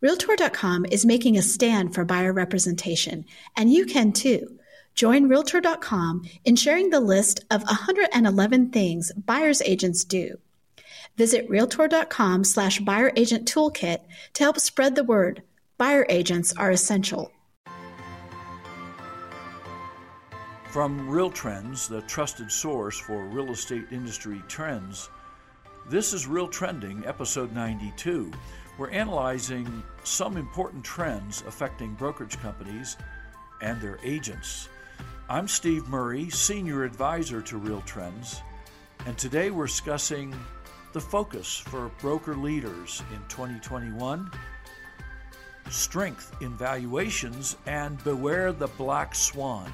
Realtor.com 0.00 0.84
is 0.90 1.06
making 1.06 1.38
a 1.38 1.42
stand 1.42 1.94
for 1.94 2.04
buyer 2.04 2.32
representation, 2.32 3.24
and 3.56 3.72
you 3.72 3.86
can 3.86 4.12
too. 4.12 4.58
Join 4.94 5.28
Realtor.com 5.28 6.24
in 6.44 6.56
sharing 6.56 6.90
the 6.90 7.00
list 7.00 7.44
of 7.50 7.62
111 7.62 8.70
things 8.70 9.12
buyer's 9.12 9.62
agents 9.62 10.04
do. 10.04 10.38
Visit 11.16 11.48
Realtor.com 11.48 12.44
slash 12.44 12.80
buyer 12.80 13.10
agent 13.16 13.50
toolkit 13.50 14.00
to 14.34 14.42
help 14.42 14.60
spread 14.60 14.94
the 14.94 15.04
word. 15.04 15.42
Buyer 15.78 16.04
agents 16.08 16.52
are 16.56 16.70
essential. 16.70 17.32
From 20.70 21.08
Real 21.08 21.30
Trends, 21.30 21.88
the 21.88 22.02
trusted 22.02 22.52
source 22.52 22.98
for 22.98 23.24
real 23.24 23.50
estate 23.50 23.86
industry 23.90 24.42
trends, 24.46 25.08
this 25.88 26.12
is 26.12 26.26
Real 26.26 26.48
Trending, 26.48 27.02
episode 27.06 27.52
92. 27.54 28.30
We're 28.78 28.90
analyzing 28.90 29.82
some 30.04 30.36
important 30.36 30.84
trends 30.84 31.42
affecting 31.46 31.94
brokerage 31.94 32.38
companies 32.38 32.98
and 33.62 33.80
their 33.80 33.98
agents. 34.04 34.68
I'm 35.30 35.48
Steve 35.48 35.88
Murray, 35.88 36.28
Senior 36.28 36.84
Advisor 36.84 37.40
to 37.40 37.56
Real 37.56 37.80
Trends, 37.86 38.42
and 39.06 39.16
today 39.16 39.50
we're 39.50 39.66
discussing 39.66 40.34
the 40.92 41.00
focus 41.00 41.56
for 41.56 41.90
broker 42.00 42.36
leaders 42.36 43.02
in 43.12 43.18
2021 43.28 44.30
strength 45.70 46.36
in 46.42 46.54
valuations 46.56 47.56
and 47.64 48.02
beware 48.04 48.52
the 48.52 48.68
black 48.68 49.14
swan. 49.14 49.72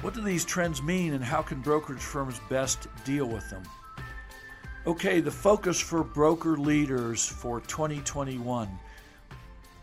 What 0.00 0.14
do 0.14 0.20
these 0.20 0.44
trends 0.44 0.80
mean 0.80 1.14
and 1.14 1.24
how 1.24 1.42
can 1.42 1.60
brokerage 1.60 2.00
firms 2.00 2.40
best 2.48 2.86
deal 3.04 3.26
with 3.26 3.50
them? 3.50 3.64
Okay, 4.86 5.20
the 5.20 5.30
focus 5.30 5.80
for 5.80 6.04
broker 6.04 6.58
leaders 6.58 7.26
for 7.26 7.62
2021. 7.62 8.68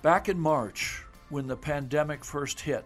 Back 0.04 0.30
in 0.30 0.40
March, 0.40 1.04
when 1.30 1.48
the 1.48 1.58
pandemic 1.58 2.24
first 2.24 2.60
hit, 2.60 2.86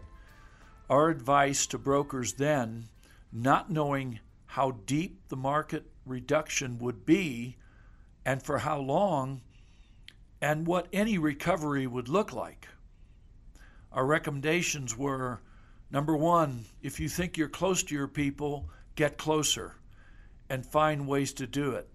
our 0.90 1.10
advice 1.10 1.68
to 1.68 1.78
brokers 1.78 2.32
then, 2.32 2.86
not 3.34 3.70
knowing 3.70 4.22
how 4.46 4.78
deep 4.86 5.28
the 5.28 5.36
market 5.36 5.84
reduction 6.06 6.80
would 6.80 7.06
be 7.06 7.58
and 8.26 8.42
for 8.42 8.60
how 8.60 8.80
long, 8.80 9.42
and 10.42 10.66
what 10.66 10.88
any 10.94 11.18
recovery 11.18 11.86
would 11.86 12.08
look 12.08 12.32
like. 12.32 12.70
Our 13.92 14.06
recommendations 14.06 14.98
were 14.98 15.42
number 15.92 16.16
one, 16.16 16.64
if 16.82 16.98
you 16.98 17.10
think 17.10 17.38
you're 17.38 17.50
close 17.50 17.84
to 17.84 17.94
your 17.94 18.08
people, 18.08 18.70
get 18.96 19.18
closer 19.18 19.76
and 20.50 20.66
find 20.66 21.10
ways 21.10 21.34
to 21.34 21.46
do 21.46 21.72
it. 21.72 21.90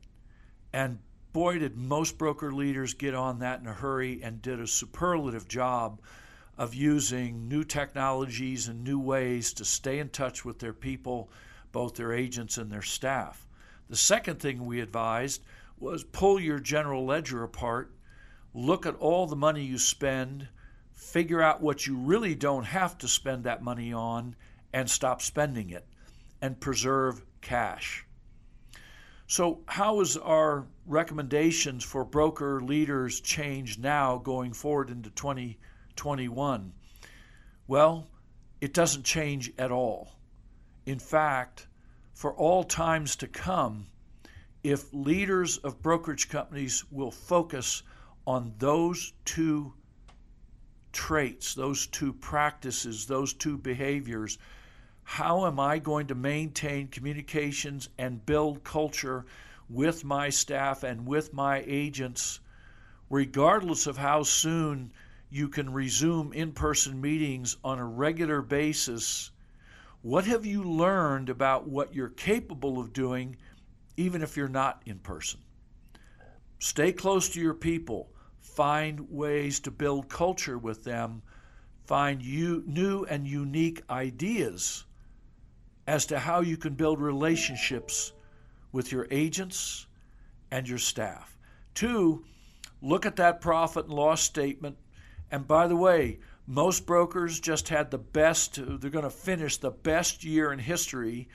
And 0.72 0.98
boy, 1.32 1.58
did 1.58 1.76
most 1.76 2.18
broker 2.18 2.52
leaders 2.52 2.94
get 2.94 3.14
on 3.14 3.38
that 3.40 3.60
in 3.60 3.66
a 3.66 3.72
hurry 3.72 4.20
and 4.22 4.42
did 4.42 4.60
a 4.60 4.66
superlative 4.66 5.48
job 5.48 6.00
of 6.58 6.74
using 6.74 7.48
new 7.48 7.64
technologies 7.64 8.68
and 8.68 8.84
new 8.84 8.98
ways 8.98 9.52
to 9.54 9.64
stay 9.64 9.98
in 9.98 10.08
touch 10.10 10.44
with 10.44 10.58
their 10.58 10.72
people, 10.72 11.30
both 11.72 11.94
their 11.94 12.12
agents 12.12 12.58
and 12.58 12.70
their 12.70 12.82
staff. 12.82 13.46
The 13.88 13.96
second 13.96 14.40
thing 14.40 14.66
we 14.66 14.80
advised 14.80 15.42
was 15.78 16.04
pull 16.04 16.38
your 16.38 16.60
general 16.60 17.06
ledger 17.06 17.42
apart, 17.42 17.92
look 18.52 18.84
at 18.84 18.96
all 18.96 19.26
the 19.26 19.36
money 19.36 19.64
you 19.64 19.78
spend, 19.78 20.48
figure 20.92 21.40
out 21.40 21.62
what 21.62 21.86
you 21.86 21.96
really 21.96 22.34
don't 22.34 22.64
have 22.64 22.98
to 22.98 23.08
spend 23.08 23.44
that 23.44 23.62
money 23.62 23.92
on, 23.92 24.36
and 24.72 24.88
stop 24.88 25.22
spending 25.22 25.70
it, 25.70 25.86
and 26.42 26.60
preserve 26.60 27.24
cash. 27.40 28.04
So, 29.30 29.60
how 29.66 30.00
is 30.00 30.16
our 30.16 30.66
recommendations 30.86 31.84
for 31.84 32.04
broker 32.04 32.60
leaders 32.60 33.20
change 33.20 33.78
now 33.78 34.18
going 34.18 34.52
forward 34.52 34.90
into 34.90 35.08
2021? 35.10 36.72
Well, 37.68 38.08
it 38.60 38.74
doesn't 38.74 39.04
change 39.04 39.52
at 39.56 39.70
all. 39.70 40.10
In 40.84 40.98
fact, 40.98 41.68
for 42.12 42.34
all 42.34 42.64
times 42.64 43.14
to 43.16 43.28
come, 43.28 43.86
if 44.64 44.92
leaders 44.92 45.58
of 45.58 45.80
brokerage 45.80 46.28
companies 46.28 46.84
will 46.90 47.12
focus 47.12 47.84
on 48.26 48.52
those 48.58 49.12
two 49.24 49.72
traits, 50.90 51.54
those 51.54 51.86
two 51.86 52.12
practices, 52.14 53.06
those 53.06 53.32
two 53.32 53.56
behaviors, 53.56 54.38
how 55.10 55.44
am 55.44 55.58
I 55.58 55.80
going 55.80 56.06
to 56.06 56.14
maintain 56.14 56.86
communications 56.86 57.88
and 57.98 58.24
build 58.24 58.62
culture 58.62 59.26
with 59.68 60.04
my 60.04 60.30
staff 60.30 60.84
and 60.84 61.04
with 61.04 61.34
my 61.34 61.64
agents, 61.66 62.38
regardless 63.10 63.88
of 63.88 63.98
how 63.98 64.22
soon 64.22 64.92
you 65.28 65.48
can 65.48 65.72
resume 65.72 66.32
in 66.32 66.52
person 66.52 67.00
meetings 67.00 67.56
on 67.64 67.80
a 67.80 67.84
regular 67.84 68.40
basis? 68.40 69.32
What 70.02 70.26
have 70.26 70.46
you 70.46 70.62
learned 70.62 71.28
about 71.28 71.66
what 71.66 71.92
you're 71.92 72.10
capable 72.10 72.78
of 72.78 72.92
doing, 72.92 73.34
even 73.96 74.22
if 74.22 74.36
you're 74.36 74.48
not 74.48 74.80
in 74.86 75.00
person? 75.00 75.40
Stay 76.60 76.92
close 76.92 77.28
to 77.30 77.40
your 77.40 77.54
people. 77.54 78.12
Find 78.38 79.10
ways 79.10 79.58
to 79.60 79.72
build 79.72 80.08
culture 80.08 80.56
with 80.56 80.84
them. 80.84 81.20
Find 81.84 82.22
you, 82.22 82.62
new 82.64 83.04
and 83.06 83.26
unique 83.26 83.82
ideas 83.90 84.84
as 85.90 86.06
to 86.06 86.20
how 86.20 86.40
you 86.40 86.56
can 86.56 86.72
build 86.74 87.00
relationships 87.00 88.12
with 88.70 88.92
your 88.92 89.08
agents 89.10 89.88
and 90.52 90.68
your 90.68 90.78
staff. 90.78 91.36
Two, 91.74 92.24
look 92.80 93.04
at 93.06 93.16
that 93.16 93.40
profit 93.40 93.86
and 93.86 93.94
loss 93.94 94.22
statement. 94.22 94.76
And 95.32 95.48
by 95.48 95.66
the 95.66 95.74
way, 95.74 96.20
most 96.46 96.86
brokers 96.86 97.40
just 97.40 97.68
had 97.70 97.90
the 97.90 97.98
best, 97.98 98.60
they're 98.64 98.88
going 98.88 99.02
to 99.02 99.10
finish 99.10 99.56
the 99.56 99.72
best 99.72 100.22
year 100.22 100.52
in 100.52 100.60
history 100.60 101.28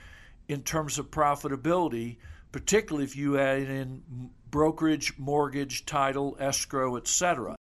in 0.48 0.64
terms 0.64 0.98
of 0.98 1.12
profitability, 1.12 2.16
particularly 2.54 3.04
if 3.04 3.18
you 3.18 3.38
add 3.38 3.64
in 3.64 4.30
brokerage, 4.52 5.18
mortgage, 5.18 5.86
title, 5.86 6.38
escrow, 6.40 6.96
etc. 6.96 7.58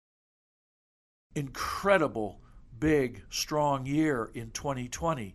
Incredible, 1.36 2.42
big, 2.82 3.24
strong 3.30 3.86
year 3.86 4.30
in 4.34 4.52
2020. 4.52 5.34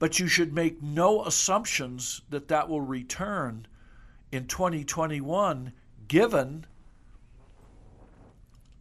But 0.00 0.18
you 0.18 0.26
should 0.26 0.52
make 0.52 0.82
no 0.82 1.24
assumptions 1.24 2.22
that 2.30 2.48
that 2.48 2.68
will 2.68 2.80
return 2.80 3.68
in 4.32 4.46
2021, 4.46 5.72
given 6.08 6.66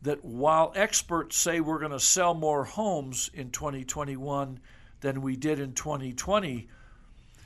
that 0.02 0.24
while 0.24 0.72
experts 0.76 1.36
say 1.36 1.60
we're 1.60 1.78
going 1.78 1.92
to 1.92 2.00
sell 2.00 2.34
more 2.34 2.64
homes 2.64 3.30
in 3.34 3.52
2021 3.52 4.62
than 5.02 5.22
we 5.22 5.36
did 5.36 5.60
in 5.60 5.74
2020, 5.74 6.70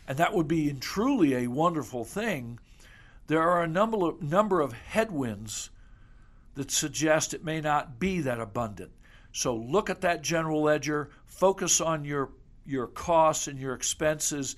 and 0.07 0.17
that 0.19 0.33
would 0.33 0.47
be 0.47 0.71
truly 0.73 1.35
a 1.35 1.47
wonderful 1.47 2.05
thing, 2.05 2.59
there 3.25 3.41
are 3.41 3.63
a 3.63 3.67
number 3.67 4.09
of, 4.09 4.21
number 4.21 4.61
of 4.61 4.73
headwinds 4.73 5.71
that 6.53 6.69
suggest 6.69 7.33
it 7.33 7.43
may 7.43 7.59
not 7.59 7.99
be 7.99 8.19
that 8.21 8.39
abundant. 8.39 8.91
So 9.31 9.55
look 9.55 9.89
at 9.89 10.01
that 10.01 10.21
general 10.21 10.61
ledger, 10.61 11.09
focus 11.25 11.81
on 11.81 12.05
your 12.05 12.29
your 12.65 12.87
costs 12.87 13.47
and 13.47 13.59
your 13.59 13.73
expenses, 13.73 14.55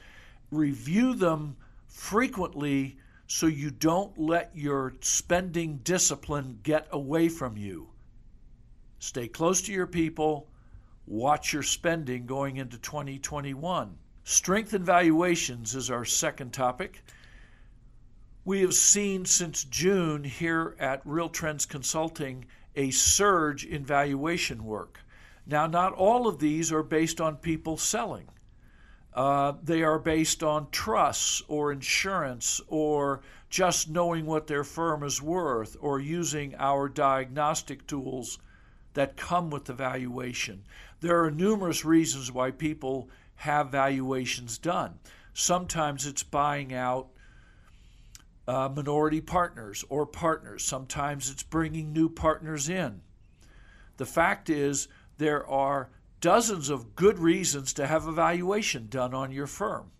review 0.51 1.15
them 1.15 1.55
frequently 1.87 2.97
so 3.27 3.47
you 3.47 3.71
don't 3.71 4.17
let 4.17 4.51
your 4.55 4.93
spending 5.01 5.77
discipline 5.77 6.59
get 6.63 6.87
away 6.91 7.29
from 7.29 7.57
you. 7.57 7.87
Stay 8.99 9.27
close 9.27 9.61
to 9.63 9.71
your 9.71 9.87
people, 9.87 10.47
watch 11.07 11.53
your 11.53 11.63
spending 11.63 12.25
going 12.25 12.57
into 12.57 12.77
2021. 12.77 13.97
Strength 14.23 14.73
and 14.73 14.85
valuations 14.85 15.75
is 15.75 15.91
our 15.91 16.05
second 16.05 16.51
topic. 16.51 17.03
We 18.43 18.61
have 18.61 18.73
seen 18.73 19.25
since 19.25 19.63
June 19.63 20.23
here 20.23 20.75
at 20.79 21.01
Real 21.05 21.29
Trends 21.29 21.65
Consulting 21.65 22.45
a 22.75 22.91
surge 22.91 23.65
in 23.65 23.85
valuation 23.85 24.63
work. 24.63 24.99
Now, 25.47 25.67
not 25.67 25.93
all 25.93 26.27
of 26.27 26.39
these 26.39 26.71
are 26.71 26.83
based 26.83 27.21
on 27.21 27.37
people 27.37 27.77
selling. 27.77 28.27
Uh, 29.13 29.53
they 29.63 29.81
are 29.81 29.99
based 29.99 30.43
on 30.43 30.69
trusts 30.71 31.41
or 31.47 31.71
insurance 31.71 32.59
or 32.67 33.21
just 33.49 33.89
knowing 33.89 34.25
what 34.25 34.47
their 34.47 34.63
firm 34.63 35.03
is 35.03 35.21
worth 35.21 35.77
or 35.79 35.99
using 35.99 36.53
our 36.55 36.89
diagnostic 36.89 37.87
tools 37.87 38.39
that 38.93 39.15
come 39.15 39.49
with 39.49 39.65
the 39.65 39.73
valuation. 39.73 40.63
There 40.99 41.23
are 41.23 41.31
numerous 41.31 41.85
reasons 41.85 42.31
why 42.31 42.51
people 42.51 43.09
have 43.35 43.69
valuations 43.69 44.57
done. 44.57 44.99
Sometimes 45.33 46.05
it's 46.05 46.23
buying 46.23 46.73
out 46.73 47.07
uh, 48.47 48.69
minority 48.75 49.21
partners 49.21 49.85
or 49.89 50.05
partners, 50.05 50.63
sometimes 50.63 51.29
it's 51.29 51.43
bringing 51.43 51.93
new 51.93 52.09
partners 52.09 52.69
in. 52.69 53.01
The 53.97 54.05
fact 54.05 54.49
is, 54.49 54.87
there 55.17 55.45
are 55.47 55.89
dozens 56.21 56.69
of 56.69 56.95
good 56.95 57.19
reasons 57.19 57.73
to 57.73 57.87
have 57.87 58.07
evaluation 58.07 58.87
done 58.89 59.13
on 59.13 59.31
your 59.31 59.47
firm 59.47 59.91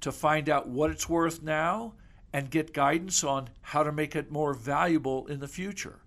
to 0.00 0.12
find 0.12 0.48
out 0.48 0.68
what 0.68 0.90
it's 0.90 1.08
worth 1.08 1.42
now 1.42 1.94
and 2.32 2.50
get 2.50 2.74
guidance 2.74 3.24
on 3.24 3.48
how 3.62 3.82
to 3.82 3.92
make 3.92 4.14
it 4.14 4.30
more 4.30 4.52
valuable 4.52 5.26
in 5.28 5.40
the 5.40 5.48
future. 5.48 6.00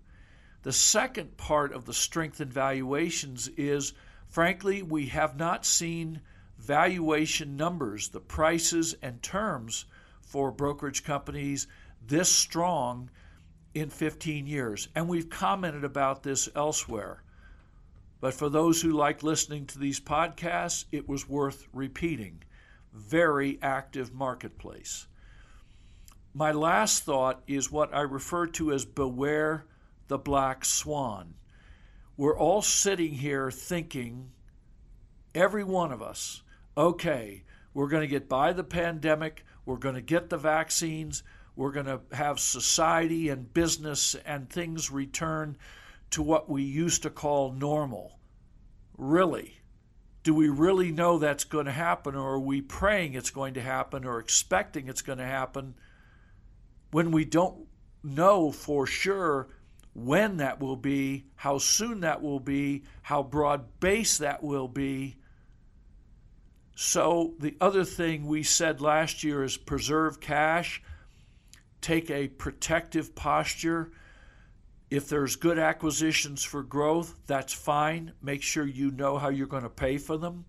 The 0.62 0.72
second 0.72 1.36
part 1.36 1.72
of 1.72 1.84
the 1.84 1.94
strength 1.94 2.40
in 2.40 2.48
valuations 2.48 3.48
is, 3.56 3.94
frankly, 4.26 4.82
we 4.82 5.06
have 5.06 5.36
not 5.36 5.64
seen 5.64 6.20
valuation 6.58 7.56
numbers, 7.56 8.08
the 8.08 8.20
prices 8.20 8.94
and 9.00 9.22
terms 9.22 9.86
for 10.20 10.50
brokerage 10.50 11.04
companies 11.04 11.66
this 12.06 12.28
strong 12.28 13.10
in 13.74 13.90
15 13.90 14.46
years. 14.46 14.88
And 14.94 15.08
we've 15.08 15.30
commented 15.30 15.84
about 15.84 16.22
this 16.22 16.48
elsewhere. 16.54 17.22
But 18.20 18.34
for 18.34 18.48
those 18.48 18.82
who 18.82 18.90
like 18.90 19.22
listening 19.22 19.66
to 19.66 19.78
these 19.78 20.00
podcasts, 20.00 20.84
it 20.90 21.08
was 21.08 21.28
worth 21.28 21.68
repeating. 21.72 22.42
Very 22.92 23.58
active 23.62 24.12
marketplace. 24.12 25.06
My 26.34 26.52
last 26.52 27.04
thought 27.04 27.42
is 27.46 27.70
what 27.70 27.94
I 27.94 28.00
refer 28.00 28.46
to 28.48 28.72
as 28.72 28.84
beware 28.84 29.66
the 30.08 30.18
black 30.18 30.64
swan. 30.64 31.34
We're 32.16 32.38
all 32.38 32.62
sitting 32.62 33.12
here 33.12 33.50
thinking, 33.50 34.30
every 35.34 35.64
one 35.64 35.92
of 35.92 36.02
us, 36.02 36.42
okay, 36.76 37.44
we're 37.74 37.88
going 37.88 38.02
to 38.02 38.08
get 38.08 38.28
by 38.28 38.52
the 38.52 38.64
pandemic, 38.64 39.44
we're 39.64 39.76
going 39.76 39.94
to 39.94 40.00
get 40.00 40.28
the 40.28 40.36
vaccines, 40.36 41.22
we're 41.54 41.72
going 41.72 41.86
to 41.86 42.00
have 42.12 42.40
society 42.40 43.28
and 43.28 43.52
business 43.52 44.16
and 44.26 44.50
things 44.50 44.90
return 44.90 45.56
to 46.10 46.22
what 46.22 46.48
we 46.48 46.62
used 46.62 47.02
to 47.02 47.10
call 47.10 47.52
normal. 47.52 48.18
Really? 48.96 49.60
Do 50.22 50.34
we 50.34 50.48
really 50.48 50.90
know 50.90 51.18
that's 51.18 51.44
going 51.44 51.66
to 51.66 51.72
happen, 51.72 52.14
or 52.14 52.34
are 52.34 52.40
we 52.40 52.60
praying 52.60 53.14
it's 53.14 53.30
going 53.30 53.54
to 53.54 53.62
happen 53.62 54.04
or 54.04 54.18
expecting 54.18 54.88
it's 54.88 55.02
going 55.02 55.18
to 55.18 55.24
happen 55.24 55.74
when 56.90 57.10
we 57.10 57.24
don't 57.24 57.66
know 58.02 58.50
for 58.50 58.86
sure 58.86 59.48
when 59.94 60.36
that 60.36 60.60
will 60.60 60.76
be, 60.76 61.24
how 61.34 61.58
soon 61.58 62.00
that 62.00 62.22
will 62.22 62.40
be, 62.40 62.84
how 63.02 63.22
broad 63.22 63.80
based 63.80 64.20
that 64.20 64.42
will 64.42 64.68
be? 64.68 65.16
So, 66.76 67.34
the 67.40 67.56
other 67.60 67.84
thing 67.84 68.26
we 68.26 68.44
said 68.44 68.80
last 68.80 69.24
year 69.24 69.42
is 69.42 69.56
preserve 69.56 70.20
cash, 70.20 70.80
take 71.80 72.10
a 72.10 72.28
protective 72.28 73.16
posture. 73.16 73.90
If 74.90 75.08
there's 75.08 75.36
good 75.36 75.58
acquisitions 75.58 76.42
for 76.42 76.62
growth, 76.62 77.14
that's 77.26 77.52
fine. 77.52 78.12
Make 78.22 78.42
sure 78.42 78.66
you 78.66 78.90
know 78.90 79.18
how 79.18 79.28
you're 79.28 79.46
going 79.46 79.62
to 79.64 79.68
pay 79.68 79.98
for 79.98 80.16
them. 80.16 80.46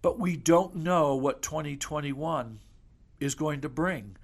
But 0.00 0.18
we 0.18 0.36
don't 0.36 0.76
know 0.76 1.14
what 1.14 1.42
2021 1.42 2.60
is 3.20 3.34
going 3.34 3.60
to 3.60 3.68
bring. 3.68 4.16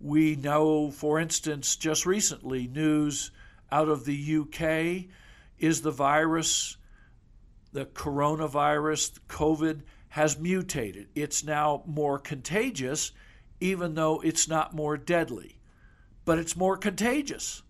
We 0.00 0.36
know, 0.36 0.92
for 0.92 1.18
instance, 1.18 1.74
just 1.74 2.06
recently, 2.06 2.68
news 2.68 3.32
out 3.70 3.88
of 3.88 4.04
the 4.04 4.36
UK 4.38 5.10
is 5.58 5.82
the 5.82 5.90
virus, 5.90 6.76
the 7.72 7.84
coronavirus, 7.86 9.18
COVID 9.28 9.82
has 10.10 10.38
mutated. 10.38 11.08
It's 11.16 11.42
now 11.44 11.82
more 11.84 12.18
contagious, 12.18 13.10
even 13.60 13.94
though 13.94 14.20
it's 14.20 14.48
not 14.48 14.74
more 14.74 14.96
deadly, 14.96 15.58
but 16.24 16.38
it's 16.38 16.56
more 16.56 16.76
contagious. 16.76 17.62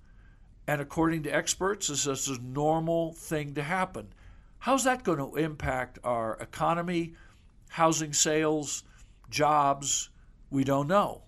And 0.68 0.80
according 0.80 1.24
to 1.24 1.34
experts, 1.34 1.88
this 1.88 2.06
is 2.06 2.28
a 2.28 2.40
normal 2.40 3.14
thing 3.14 3.54
to 3.54 3.62
happen. 3.64 4.12
How's 4.60 4.84
that 4.84 5.02
going 5.02 5.18
to 5.18 5.34
impact 5.34 5.98
our 6.04 6.36
economy, 6.36 7.14
housing 7.70 8.12
sales, 8.12 8.84
jobs? 9.28 10.10
We 10.48 10.62
don't 10.62 10.86
know. 10.86 11.22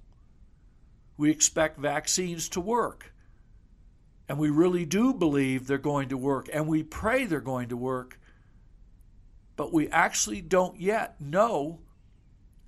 We 1.17 1.33
expect 1.33 1.81
vaccines 1.81 2.49
to 2.51 2.61
work. 2.61 3.13
And 4.29 4.39
we 4.39 4.51
really 4.51 4.85
do 4.85 5.13
believe 5.13 5.67
they're 5.67 5.79
going 5.79 6.11
to 6.11 6.17
work, 6.17 6.49
and 6.53 6.69
we 6.69 6.85
pray 6.85 7.25
they're 7.25 7.41
going 7.41 7.71
to 7.71 7.77
work 7.77 8.21
but 9.61 9.75
we 9.75 9.91
actually 9.91 10.41
don't 10.41 10.81
yet 10.81 11.21
know 11.21 11.81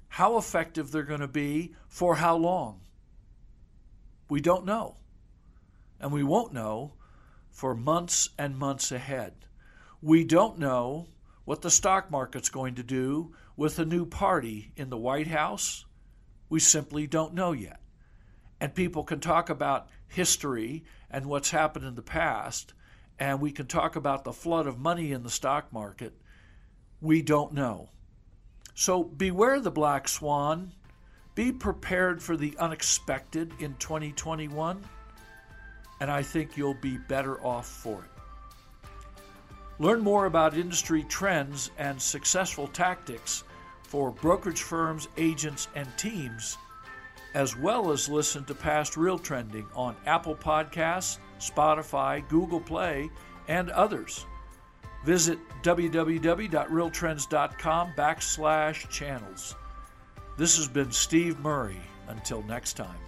how 0.08 0.36
effective 0.36 0.90
they're 0.90 1.02
going 1.02 1.22
to 1.22 1.26
be 1.26 1.72
for 1.88 2.16
how 2.16 2.36
long. 2.36 2.82
We 4.28 4.42
don't 4.42 4.66
know. 4.66 4.96
And 6.02 6.12
we 6.12 6.22
won't 6.22 6.52
know 6.52 6.92
for 7.50 7.74
months 7.74 8.28
and 8.36 8.58
months 8.58 8.92
ahead. 8.92 9.32
We 10.02 10.24
don't 10.24 10.58
know 10.58 11.06
what 11.44 11.62
the 11.62 11.70
stock 11.70 12.10
market's 12.10 12.50
going 12.50 12.74
to 12.74 12.82
do 12.82 13.34
with 13.56 13.78
a 13.78 13.84
new 13.84 14.04
party 14.04 14.72
in 14.76 14.90
the 14.90 14.98
White 14.98 15.28
House. 15.28 15.86
We 16.48 16.60
simply 16.60 17.06
don't 17.06 17.34
know 17.34 17.52
yet. 17.52 17.80
And 18.60 18.74
people 18.74 19.04
can 19.04 19.20
talk 19.20 19.48
about 19.48 19.88
history 20.08 20.84
and 21.10 21.26
what's 21.26 21.50
happened 21.50 21.84
in 21.84 21.94
the 21.94 22.02
past, 22.02 22.74
and 23.18 23.40
we 23.40 23.52
can 23.52 23.66
talk 23.66 23.96
about 23.96 24.24
the 24.24 24.32
flood 24.32 24.66
of 24.66 24.78
money 24.78 25.12
in 25.12 25.22
the 25.22 25.30
stock 25.30 25.72
market, 25.72 26.14
we 27.00 27.22
don't 27.22 27.52
know. 27.52 27.90
So 28.74 29.04
beware 29.04 29.60
the 29.60 29.70
black 29.70 30.08
swan. 30.08 30.72
Be 31.34 31.52
prepared 31.52 32.22
for 32.22 32.36
the 32.36 32.56
unexpected 32.58 33.52
in 33.58 33.74
2021, 33.76 34.84
and 36.02 36.10
I 36.10 36.20
think 36.20 36.56
you'll 36.56 36.74
be 36.74 36.98
better 36.98 37.40
off 37.46 37.68
for 37.68 38.02
it. 38.02 38.10
Learn 39.78 40.00
more 40.00 40.26
about 40.26 40.58
industry 40.58 41.04
trends 41.04 41.70
and 41.78 42.02
successful 42.02 42.66
tactics 42.66 43.44
for 43.84 44.10
brokerage 44.10 44.62
firms, 44.62 45.06
agents, 45.16 45.68
and 45.76 45.86
teams, 45.96 46.58
as 47.34 47.56
well 47.56 47.92
as 47.92 48.08
listen 48.08 48.44
to 48.46 48.54
past 48.54 48.96
Real 48.96 49.16
Trending 49.16 49.68
on 49.76 49.94
Apple 50.04 50.34
Podcasts, 50.34 51.18
Spotify, 51.38 52.28
Google 52.28 52.60
Play, 52.60 53.08
and 53.46 53.70
others. 53.70 54.26
Visit 55.04 55.38
www.realtrends.com 55.62 57.92
backslash 57.96 58.90
channels. 58.90 59.54
This 60.36 60.56
has 60.56 60.66
been 60.66 60.90
Steve 60.90 61.38
Murray. 61.38 61.80
Until 62.08 62.42
next 62.42 62.72
time. 62.72 62.98